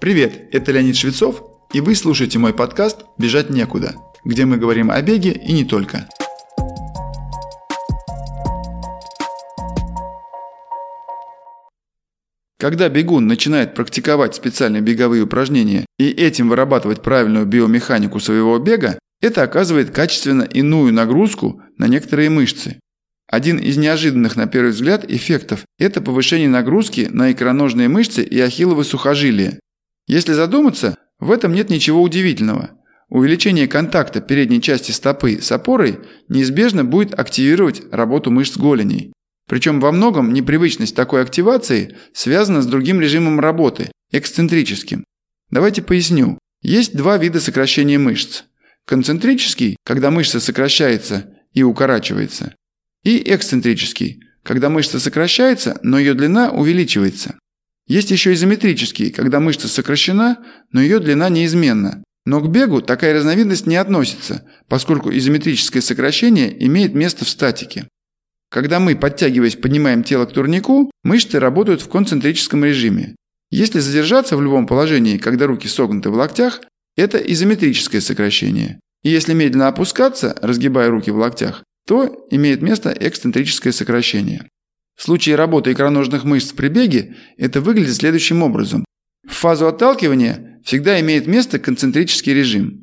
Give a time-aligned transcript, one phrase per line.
[0.00, 1.42] Привет, это Леонид Швецов,
[1.72, 6.08] и вы слушаете мой подкаст «Бежать некуда», где мы говорим о беге и не только.
[12.58, 19.42] Когда бегун начинает практиковать специальные беговые упражнения и этим вырабатывать правильную биомеханику своего бега, это
[19.42, 22.80] оказывает качественно иную нагрузку на некоторые мышцы.
[23.30, 28.84] Один из неожиданных на первый взгляд эффектов– это повышение нагрузки на икроножные мышцы и ахилловы
[28.84, 29.60] сухожилия.
[30.06, 32.70] Если задуматься, в этом нет ничего удивительного.
[33.08, 39.12] Увеличение контакта передней части стопы с опорой неизбежно будет активировать работу мышц голеней.
[39.48, 45.04] Причем во многом непривычность такой активации связана с другим режимом работы– эксцентрическим.
[45.50, 46.38] Давайте поясню.
[46.62, 48.44] Есть два вида сокращения мышц.
[48.86, 52.54] Концентрический, когда мышца сокращается и укорачивается.
[53.02, 57.38] И эксцентрический, когда мышца сокращается, но ее длина увеличивается.
[57.86, 60.38] Есть еще изометрический, когда мышца сокращена,
[60.72, 62.02] но ее длина неизменна.
[62.26, 67.86] Но к бегу такая разновидность не относится, поскольку изометрическое сокращение имеет место в статике.
[68.50, 73.16] Когда мы, подтягиваясь, поднимаем тело к турнику, мышцы работают в концентрическом режиме.
[73.50, 76.60] Если задержаться в любом положении, когда руки согнуты в локтях,
[76.96, 78.80] это изометрическое сокращение.
[79.02, 84.48] И если медленно опускаться, разгибая руки в локтях, то имеет место эксцентрическое сокращение.
[84.96, 88.84] В случае работы икроножных мышц при беге это выглядит следующим образом.
[89.26, 92.82] В фазу отталкивания всегда имеет место концентрический режим.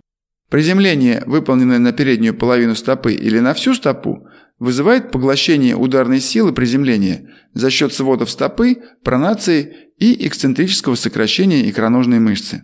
[0.50, 4.28] Приземление, выполненное на переднюю половину стопы или на всю стопу,
[4.59, 12.64] вызывает поглощение ударной силы приземления за счет сводов стопы, пронации и эксцентрического сокращения икроножной мышцы.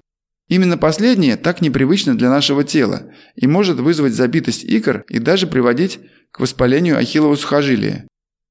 [0.50, 6.00] Именно последнее так непривычно для нашего тела и может вызвать забитость икр и даже приводить
[6.32, 8.08] к воспалению ахиллового сухожилия.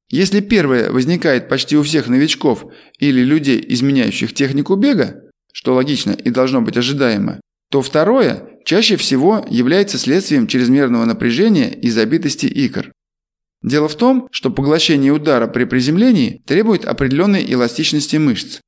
[0.08, 2.64] Если первое возникает почти у всех новичков
[2.98, 7.40] или людей, изменяющих технику бега, что логично и должно быть ожидаемо,
[7.70, 12.92] то второе чаще всего является следствием чрезмерного напряжения и забитости икр.
[13.62, 18.60] Дело в том, что поглощение удара при приземлении требует определенной эластичности мышц.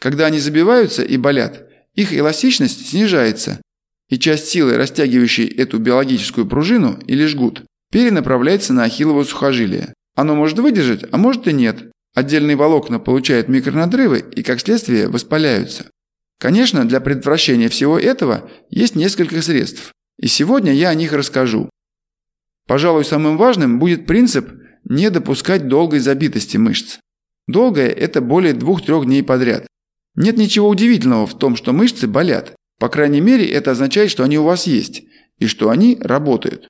[0.00, 3.60] Когда они забиваются и болят, их эластичность снижается,
[4.08, 9.92] и часть силы, растягивающей эту биологическую пружину или жгут, перенаправляется на ахиллово сухожилие.
[10.16, 11.92] Оно может выдержать, а может и нет.
[12.14, 15.90] Отдельные волокна получают микронадрывы и, как следствие, воспаляются.
[16.38, 19.92] Конечно, для предотвращения всего этого есть несколько средств.
[20.18, 21.68] И сегодня я о них расскажу.
[22.66, 24.50] Пожалуй, самым важным будет принцип
[24.84, 26.98] не допускать долгой забитости мышц.
[27.46, 29.66] Долгое– это более 2-3 дней подряд.
[30.14, 32.54] Нет ничего удивительного в том, что мышцы болят.
[32.78, 35.04] По крайней мере, это означает, что они у вас есть,
[35.38, 36.68] и что они работают.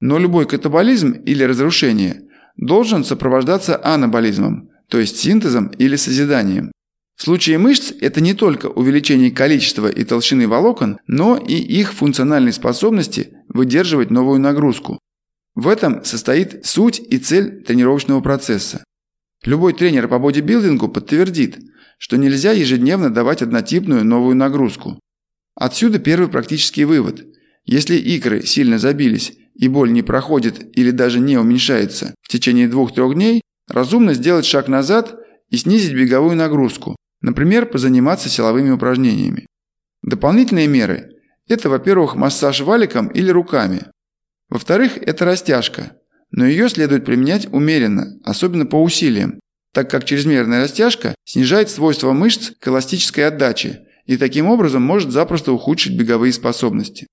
[0.00, 6.72] Но любой катаболизм или разрушение должен сопровождаться анаболизмом, то есть синтезом или созиданием.
[7.16, 12.52] В случае мышц это не только увеличение количества и толщины волокон, но и их функциональной
[12.52, 14.98] способности выдерживать новую нагрузку.
[15.54, 18.82] В этом состоит суть и цель тренировочного процесса.
[19.44, 21.58] Любой тренер по бодибилдингу подтвердит,
[21.98, 24.98] что нельзя ежедневно давать однотипную новую нагрузку.
[25.54, 27.24] Отсюда первый практический вывод.
[27.64, 33.14] Если икры сильно забились и боль не проходит или даже не уменьшается в течение 2-3
[33.14, 35.14] дней, разумно сделать шаг назад
[35.50, 39.46] и снизить беговую нагрузку, например, позаниматься силовыми упражнениями.
[40.02, 41.10] Дополнительные меры–
[41.48, 43.82] это, во-первых, массаж валиком или руками.
[44.48, 45.96] Во-вторых, это растяжка,
[46.30, 49.38] но ее следует применять умеренно, особенно по усилиям,
[49.72, 55.52] так как чрезмерная растяжка снижает свойства мышц к эластической отдаче и таким образом может запросто
[55.52, 57.06] ухудшить беговые способности.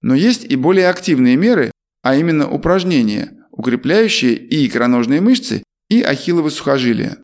[0.00, 1.70] Но есть и более активные меры,
[2.02, 7.18] а именно упражнения, укрепляющие и икроножные мышцы, и ахилловы сухожилия.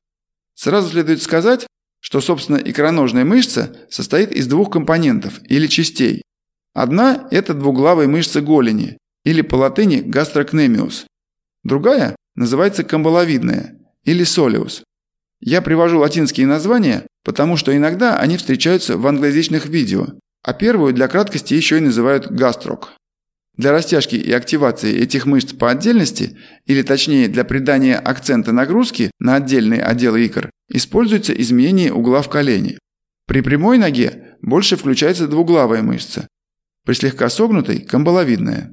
[0.55, 1.67] Сразу следует сказать,
[2.01, 6.23] что, собственно, икроножная мышца состоит из двух компонентов или частей.
[6.75, 11.07] Одна– это двуглавая мышца голени, или по латыни гастрокнемиус.
[11.65, 14.85] Другая называется камбаловидная, или солиус.
[15.41, 20.07] Я привожу латинские названия, потому что иногда они встречаются в англоязычных видео,
[20.43, 22.93] а первую для краткости еще и называют гастрок.
[23.57, 26.37] Для растяжки и активации этих мышц по отдельности,
[26.67, 32.79] или точнее для придания акцента нагрузки на отдельные отделы икр, используется изменение угла в колене.
[33.27, 36.29] При прямой ноге больше включается двуглавая мышца,
[36.87, 38.73] при слегка согнутой– камбаловидная.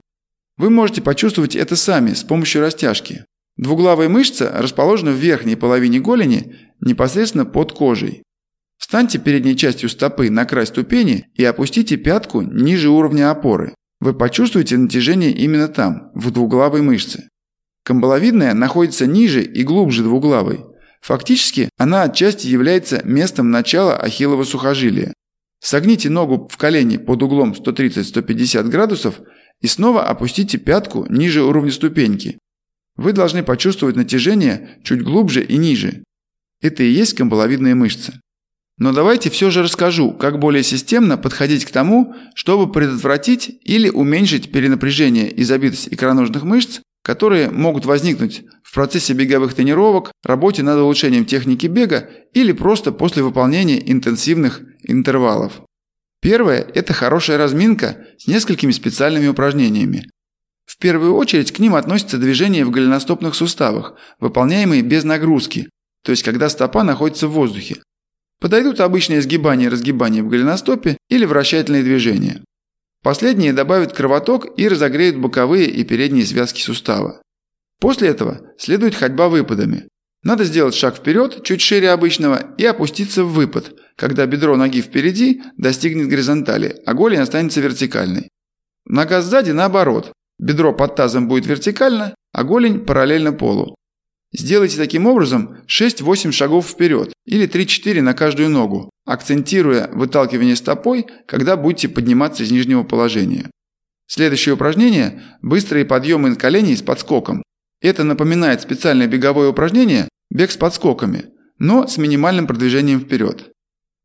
[0.57, 3.25] Вы можете почувствовать это сами с помощью растяжки.
[3.57, 8.21] Двуглавая мышца расположена в верхней половине голени непосредственно под кожей.
[8.77, 13.73] Встаньте передней частью стопы на край ступени и опустите пятку ниже уровня опоры.
[13.99, 17.29] Вы почувствуете натяжение именно там, в двуглавой мышце.
[17.83, 20.65] Камбаловидная находится ниже и глубже двуглавой.
[21.01, 25.13] Фактически, она отчасти является местом начала ахиллова сухожилия.
[25.59, 29.19] Согните ногу в колени под углом 130-150 градусов
[29.61, 32.37] и снова опустите пятку ниже уровня ступеньки.
[32.95, 36.03] Вы должны почувствовать натяжение чуть глубже и ниже.
[36.61, 38.19] Это и есть камбаловидные мышцы.
[38.77, 44.51] Но давайте все же расскажу, как более системно подходить к тому, чтобы предотвратить или уменьшить
[44.51, 51.25] перенапряжение и забитость икроножных мышц, которые могут возникнуть в процессе беговых тренировок, работе над улучшением
[51.25, 55.61] техники бега или просто после выполнения интенсивных интервалов.
[56.21, 60.09] Первое– это хорошая разминка с несколькими специальными упражнениями.
[60.65, 65.69] В первую очередь к ним относятся движения в голеностопных суставах, выполняемые без нагрузки,
[66.03, 67.81] то есть когда стопа находится в воздухе.
[68.43, 72.43] Подойдут обычные сгибания и разгибания в голеностопе или вращательные движения.
[73.01, 77.21] Последние добавят кровоток и разогреют боковые и передние связки сустава.
[77.79, 79.87] После этого следует ходьба выпадами.
[80.23, 85.41] Надо сделать шаг вперед, чуть шире обычного, и опуститься в выпад, когда бедро ноги впереди
[85.55, 88.27] достигнет горизонтали, а голень останется вертикальной.
[88.83, 90.11] Нога сзади наоборот.
[90.37, 93.75] Бедро под тазом будет вертикально, а голень параллельно полу.
[94.35, 101.55] Сделайте таким образом 6-8 шагов вперед или 3-4 на каждую ногу, акцентируя выталкивание стопой, когда
[101.55, 103.51] будете подниматься из нижнего положения.
[104.07, 107.43] Следующее упражнение– быстрые подъемы коленей с подскоком.
[107.79, 111.25] Это напоминает специальное беговое упражнение– бег с подскоками,
[111.59, 113.51] но с минимальным продвижением вперед.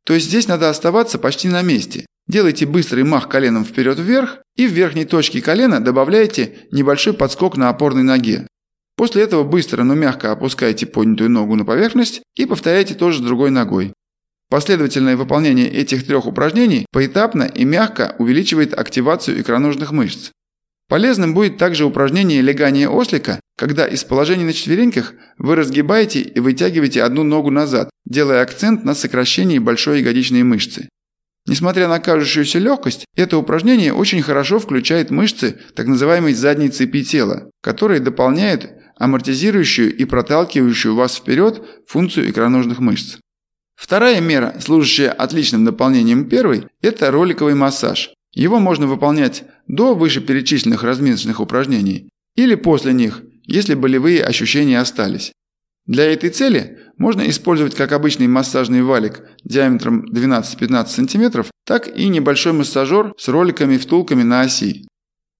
[0.04, 2.06] То есть здесь надо оставаться почти на месте.
[2.26, 8.02] Делайте быстрый мах коленом вперед-вверх и в верхней точке колена добавляете небольшой подскок на опорной
[8.02, 8.46] ноге.
[8.98, 13.92] После этого быстро, но мягко опускайте поднятую ногу на поверхность и повторяйте тоже другой ногой.
[14.50, 20.32] Последовательное выполнение этих трех упражнений поэтапно и мягко увеличивает активацию икроножных мышц.
[20.88, 27.04] Полезным будет также упражнение легания ослика, когда из положения на четвереньках вы разгибаете и вытягиваете
[27.04, 30.88] одну ногу назад, делая акцент на сокращении большой ягодичной мышцы.
[31.46, 37.48] Несмотря на кажущуюся легкость, это упражнение очень хорошо включает мышцы так называемой задней цепи тела,
[37.62, 43.18] которые дополняют амортизирующую и проталкивающую вас вперед функцию икроножных мышц.
[43.76, 48.10] Вторая мера, служащая отличным дополнением первой, это роликовый массаж.
[48.34, 55.32] Его можно выполнять до вышеперечисленных разминочных упражнений или после них, если болевые ощущения остались.
[55.86, 62.52] Для этой цели можно использовать как обычный массажный валик диаметром 12-15 см, так и небольшой
[62.52, 64.86] массажер с роликами-втулками на оси.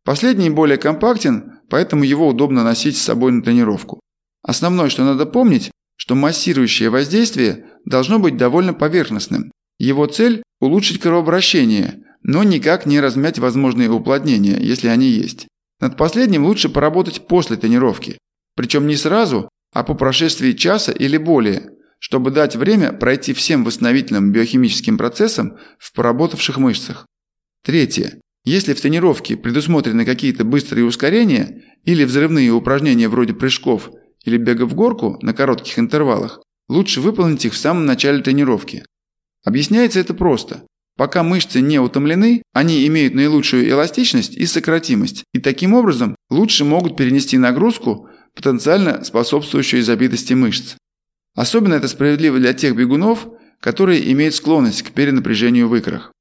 [0.05, 4.01] Последний более компактен, поэтому его удобно носить с собой на тренировку.
[4.43, 9.51] Основное, что надо помнить, что массирующее воздействие должно быть довольно поверхностным.
[9.79, 15.47] Его цель– улучшить кровообращение, но никак не размять возможные уплотнения, если они есть.
[15.81, 18.19] Над последним лучше поработать после тренировки.
[18.57, 24.33] Причем не сразу, а по прошествии часа или более, чтобы дать время пройти всем восстановительным
[24.33, 27.07] биохимическим процессам в поработавших мышцах.
[27.65, 28.21] Третье.
[28.49, 33.91] Если в тренировке предусмотрены какие-то быстрые ускорения или взрывные упражнения вроде прыжков
[34.25, 38.87] или бега в горку на коротких интервалах, лучше выполнить их в самом начале тренировки.
[39.45, 40.65] Объясняется это просто.
[40.97, 46.97] Пока мышцы не утомлены, они имеют наилучшую эластичность и сократимость, и таким образом лучше могут
[46.97, 50.77] перенести нагрузку, потенциально способствующую забитости мышц.
[51.35, 53.29] Особенно это справедливо для тех бегунов,
[53.61, 56.13] которые имеют склонность к перенапряжению в икрах.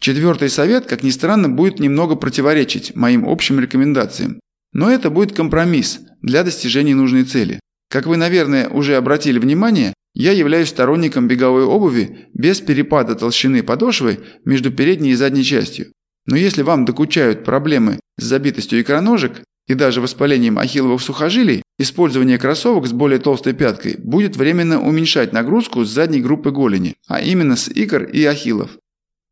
[0.00, 4.40] Четвертый совет, как ни странно, будет немного противоречить моим общим рекомендациям.
[4.72, 7.60] Но это будет компромисс для достижения нужной цели.
[7.90, 14.20] Как вы, наверное, уже обратили внимание, я являюсь сторонником беговой обуви без перепада толщины подошвы
[14.44, 15.92] между передней и задней частью.
[16.26, 22.86] Но если вам докучают проблемы с забитостью икроножек и даже воспалением ахилловых сухожилий, использование кроссовок
[22.86, 27.68] с более толстой пяткой будет временно уменьшать нагрузку с задней группы голени, а именно с
[27.68, 28.70] икр и ахиллов.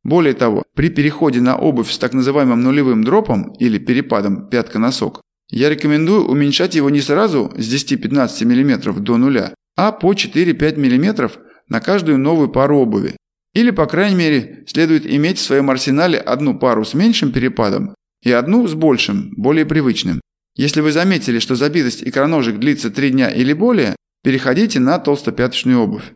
[0.04, 5.70] Более того, при переходе на обувь с так называемым нулевым дропом или перепадом пятка-носок, я
[5.70, 11.30] рекомендую уменьшать его не сразу с 10-15 мм до нуля, а по 4-5 мм
[11.68, 13.16] на каждую новую пару обуви.
[13.54, 18.30] Или, по крайней мере, следует иметь в своем арсенале одну пару с меньшим перепадом и
[18.30, 20.20] одну с большим, более привычным.
[20.56, 26.12] Если вы заметили, что забитость икроножек длится 3 дня или более, переходите на толстопяточную обувь.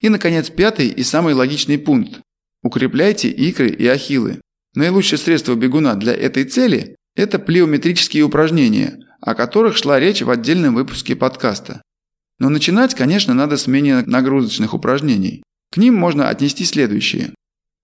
[0.00, 2.20] И, наконец, пятый и самый логичный пункт.
[2.62, 4.40] Укрепляйте икры и ахиллы.
[4.74, 10.74] Наилучшее средство бегуна для этой цели– это плеометрические упражнения, о которых шла речь в отдельном
[10.74, 11.82] выпуске подкаста.
[12.38, 15.42] Но начинать, конечно, надо с менее нагрузочных упражнений.
[15.70, 17.34] К ним можно отнести следующие.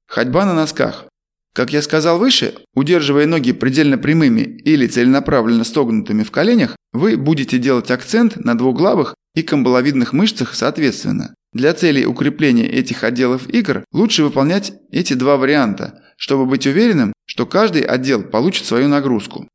[0.07, 1.07] Ходьба на носках.
[1.55, 7.59] Как я сказал выше, удерживая ноги предельно прямыми или целенаправленно согнутыми в коленях, вы будете
[7.59, 11.35] делать акцент на двуглавых и камбаловидных мышцах соответственно.
[11.53, 17.47] Для целей укрепления этих отделов игр лучше выполнять эти два варианта, чтобы быть уверенным, что
[17.47, 19.49] каждый отдел получит свою нагрузку.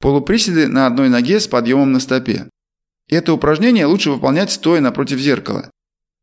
[0.00, 2.48] Полуприседы на одной ноге с подъемом на стопе.
[3.08, 5.70] Это упражнение лучше выполнять стоя напротив зеркала.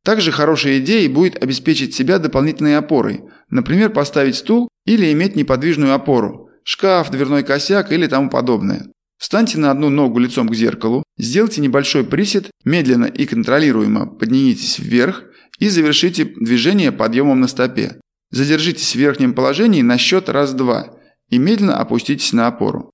[0.03, 6.49] Также хорошей идеей будет обеспечить себя дополнительной опорой, например, поставить стул или иметь неподвижную опору,
[6.63, 8.87] шкаф, дверной косяк или тому подобное.
[9.21, 15.25] Встаньте на одну ногу лицом к зеркалу, сделайте небольшой присед, медленно и контролируемо поднимитесь вверх
[15.59, 17.99] и завершите движение подъемом на стопе.
[18.31, 20.95] Задержитесь в верхнем положении на счет раз-два
[21.29, 22.89] и медленно опуститесь на опору.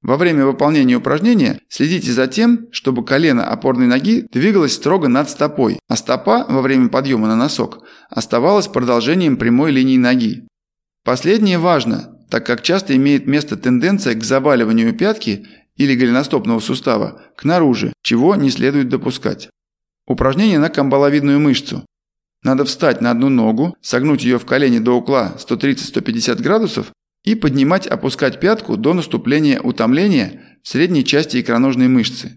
[0.00, 5.78] Во время выполнения упражнения следите за тем, чтобы колено опорной ноги двигалось строго над стопой,
[5.88, 10.48] а стопа во время подъема на носок оставалась продолжением прямой линии ноги.
[11.04, 17.44] Последнее важно, так как часто имеет место тенденция к заваливанию пятки или голеностопного сустава к
[17.44, 19.50] наружу, чего не следует допускать.
[20.06, 21.84] Упражнение на камбаловидную мышцу.
[22.42, 26.92] Надо встать на одну ногу, согнуть ее в колени до угла 130-150 градусов
[27.24, 32.36] и поднимать, опускать пятку до наступления утомления в средней части икроножной мышцы.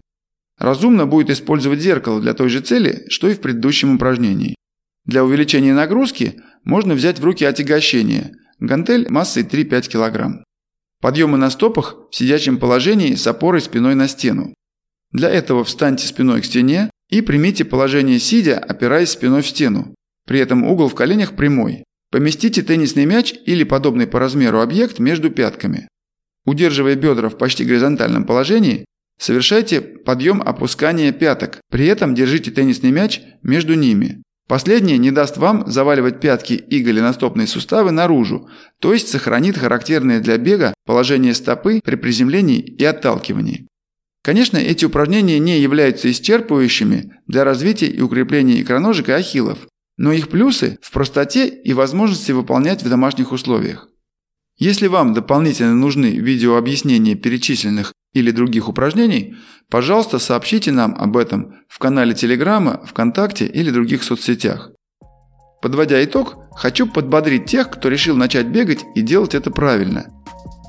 [0.58, 4.56] Разумно будет использовать зеркало для той же цели, что и в предыдущем упражнении.
[5.06, 10.44] Для увеличения нагрузки можно взять в руки отягощение– гантель массой 3-5 кг.
[11.00, 14.54] Подъемы на стопах в сидячем положении с опорой спиной на стену.
[15.12, 19.94] Для этого встаньте спиной к стене и примите положение сидя, опираясь спиной в стену.
[20.26, 21.84] При этом угол в коленях прямой.
[22.10, 25.88] Поместите теннисный мяч или подобный по размеру объект между пятками.
[26.44, 28.84] Удерживая бедра в почти горизонтальном положении,
[29.18, 34.22] совершайте подъем-опускание пяток, при этом держите теннисный мяч между ними.
[34.50, 38.48] Последнее не даст вам заваливать пятки и голеностопные суставы наружу,
[38.80, 43.68] то есть сохранит характерное для бега положение стопы при приземлении и отталкивании.
[44.24, 50.28] Конечно, эти упражнения не являются исчерпывающими для развития и укрепления икроножек и ахиллов, но их
[50.28, 53.86] плюсы в простоте и возможности выполнять в домашних условиях.
[54.58, 59.36] Если вам дополнительно нужны видеообъяснения перечисленных или других упражнений,
[59.70, 64.70] пожалуйста, сообщите нам об этом в канале Телеграма, ВКонтакте или других соцсетях.
[65.62, 70.06] Подводя итог, хочу подбодрить тех, кто решил начать бегать и делать это правильно.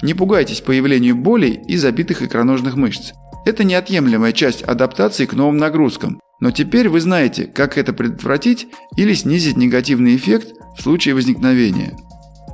[0.01, 3.13] Не пугайтесь появлению болей и забитых икроножных мышц.
[3.45, 8.67] Это неотъемлемая часть адаптации к новым нагрузкам, но теперь вы знаете, как это предотвратить
[8.97, 11.95] или снизить негативный эффект в случае возникновения.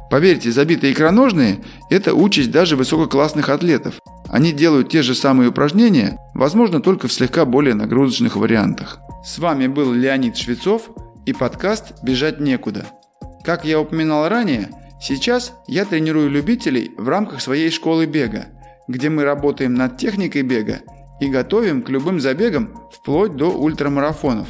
[0.10, 4.00] Поверьте, забитые икроножные– это участь даже высококлассных атлетов.
[4.30, 9.00] Они делают те же самые упражнения, возможно, только в слегка более нагрузочных вариантах.
[9.26, 10.90] С вами был Леонид Швецов
[11.26, 12.86] и подкаст «Бежать некуда».
[13.44, 14.70] Как я упоминал ранее,
[15.02, 18.48] сейчас я тренирую любителей в рамках своей школы бега,
[18.88, 20.80] где мы работаем над техникой бега
[21.20, 24.48] и готовим к любым забегам вплоть до ультрамарафонов.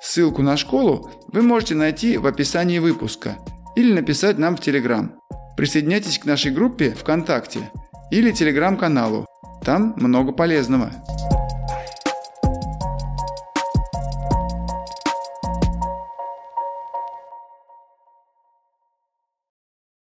[0.00, 3.36] Ссылку на школу вы можете найти в описании выпуска–
[3.78, 5.12] или написать нам в Телеграм.
[5.56, 7.70] Присоединяйтесь к нашей группе ВКонтакте
[8.10, 9.26] или Телеграм-каналу.
[9.64, 10.90] Там много полезного.